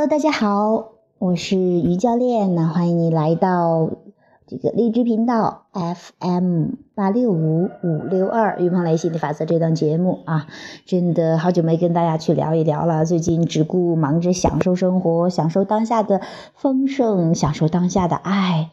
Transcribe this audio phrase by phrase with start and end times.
[0.00, 3.90] Hello，大家好，我是于教练，那欢迎你来到
[4.46, 10.46] 这个荔枝频道 FM 八六五五六二于鹏雷心理法则这档节目啊，
[10.86, 13.04] 真的好久没跟大家去聊一聊了。
[13.04, 16.22] 最近只顾忙着享受生活，享受当下的
[16.54, 18.70] 丰盛，享受当下的爱，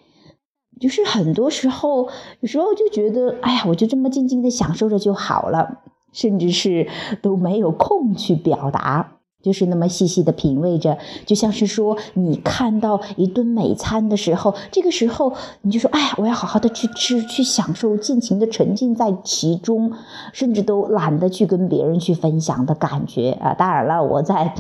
[0.80, 2.07] 就是很多时候，
[2.39, 5.80] 有时候就觉得，哎呀，我就这么静静的享受着就好了，
[6.13, 6.88] 甚至是
[7.21, 9.16] 都没有空去表达。
[9.47, 19.93] 就是那么细细的品味着，就像是说你看到一顿美餐的时候，这个时候你就说：“哎呀，我要好好的去吃，去享受，尽情的沉浸在其中，
[20.33, 24.53] 甚至都懒得去跟别人去分享的感觉啊！”当然了，我在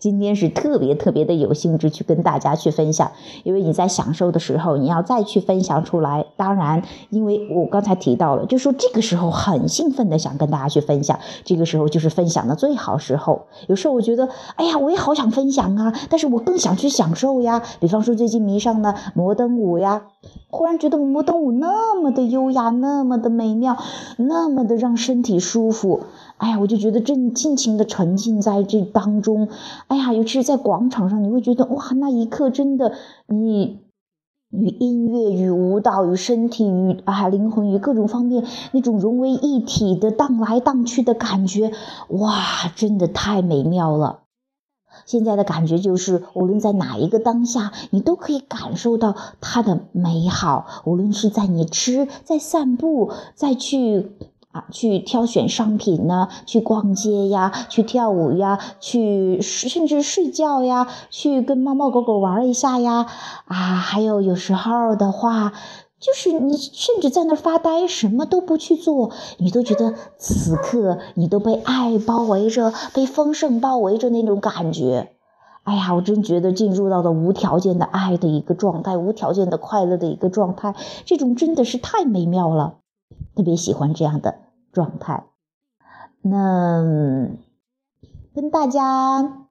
[0.00, 3.12] 今天是特别特别的有兴致去跟大家去分享，
[3.44, 6.26] 因为你在享受的时候，你要再去分享出来。
[6.36, 13.46] 当然，因为我刚才提到了，就说这个时候很兴奋的想跟大家去分享，这个时候就是分享的最好时候。
[13.68, 14.23] 有时候我觉得。
[14.56, 17.62] 哎呀，我也好想分享啊，但是我更想去享受呀。
[17.80, 20.06] 比方说最近迷上了摩登舞呀，
[20.50, 23.76] 忽然觉得摩登舞那么的优雅，那么的美妙，
[24.16, 26.00] 那么的让身体舒服。
[26.36, 29.48] 哎呀，我就觉得正尽情的沉浸在这当中。
[29.88, 32.92] 哎呀，尤其是在广场上，你会觉得哇，那一刻真的
[33.26, 33.83] 你。
[34.54, 41.72] 与音乐、与舞蹈、与身体、与啊灵魂、与各种方面那种融为一体的荡来荡去的感觉，
[42.08, 42.38] 哇，
[42.76, 44.20] 真的太美妙了！
[45.06, 50.82] 现在的感觉就是，无论在哪一个当下，你都可以感受到它的美好。
[50.84, 54.12] 无论是在你吃、在散步、再去。
[54.54, 63.04] 啊，去挑选商品呢，去逛街呀，去跳舞呀，去甚至睡觉呀，去跟猫猫狗狗玩一下呀，
[63.46, 65.52] 啊，还有有时候的话，
[65.98, 75.10] 就是你甚至在那发呆，什么都不去做，你都觉得此刻你都被爱包围着，被丰盛包围着那种感觉。
[75.64, 82.74] 哎呀，我真觉得进入到了无条件的爱的一个状态，无条件的快乐的一个状态，这种真的是太美妙了，
[83.34, 84.43] 特别喜欢这样的。
[84.74, 85.24] 状态，
[86.20, 86.82] 那
[88.34, 89.46] 跟大家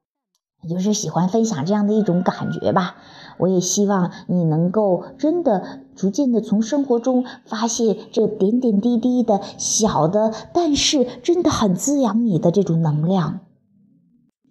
[0.69, 2.97] 就是喜欢分享这样的一种感觉吧。
[3.39, 13.39] 我也希望你能够真的逐渐的从生活中发现这点点滴滴的小的，但是真的很滋养你的这种能量。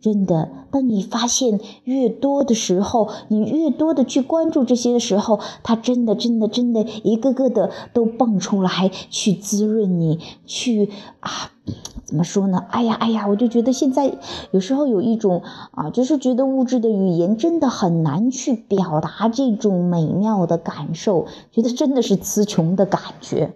[0.02, 10.90] 真的，当你发现越多的时候，你越多的去关注这些的时候，它真的、真的、真的，一个个的都蹦出来，去滋润你，去
[11.20, 11.52] 啊，
[12.04, 12.58] 怎么说呢？
[12.70, 14.18] 哎呀，哎呀，我就觉得现在
[14.50, 23.54] 有时候有一种啊，就是觉得物质的语言真的很难去表达这种美妙的感受，觉得真的是词穷的感觉。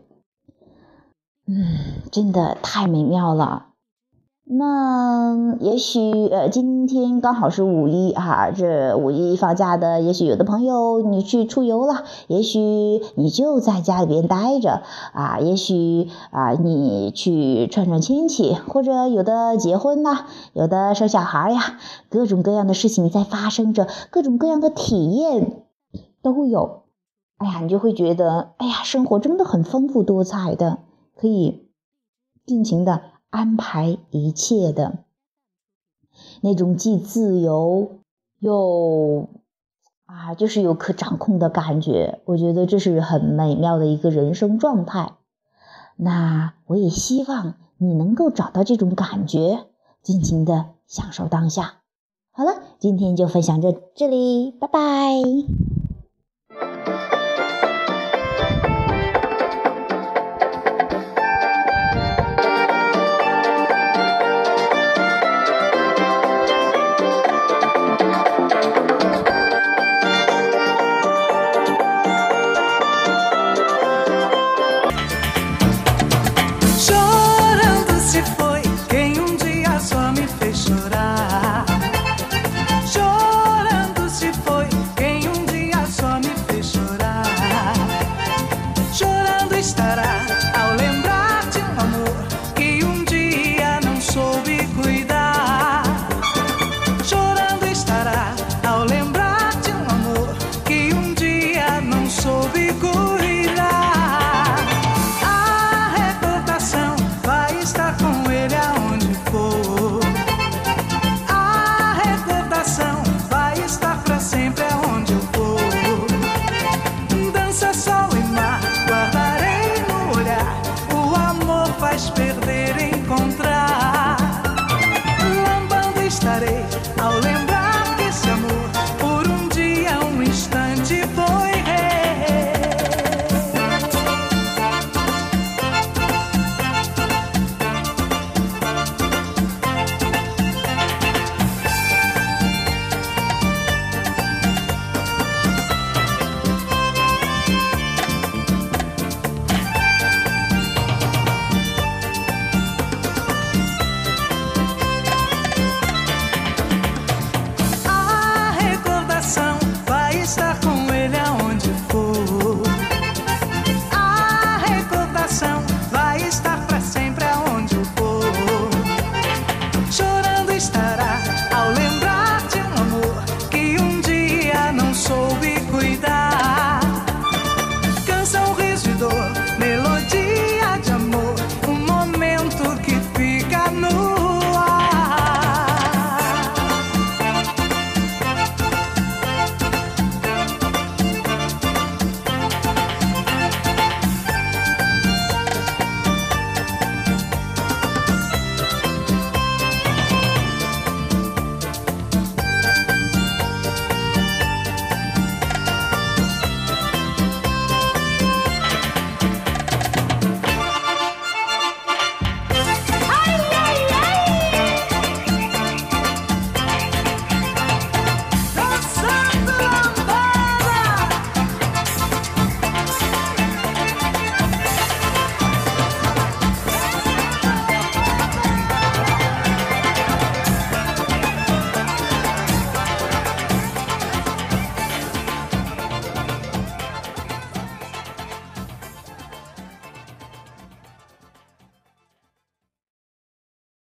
[1.49, 1.57] 嗯，
[2.13, 3.67] 真的太美妙了。
[4.49, 12.61] 那也许呃，今天刚好是五一哈，这五一放假的，也许有的朋友你去出游了，也许
[13.17, 25.65] 你就在家里边待着啊，也许啊你去串串亲戚，或者有的结婚呐，有的生小孩呀，各种各样的事情在发生着，各种各样的体验
[26.23, 26.85] 都有。
[27.39, 30.79] 哎呀，你就会觉得，哎呀，生活真的很丰富多彩的，
[31.17, 31.67] 可以
[32.47, 33.16] 尽情的。
[33.31, 35.05] 安排一切的
[36.41, 38.01] 那种既自由
[38.39, 39.29] 又
[40.05, 45.13] 啊，就是有可掌控的感觉，我觉得这是很美妙的一个人生状态。
[45.97, 49.67] 那我也希望你能够找到这种感觉，
[50.03, 51.83] 尽情的享受当下。
[52.31, 54.77] 好了，今天就分享这这里，拜拜。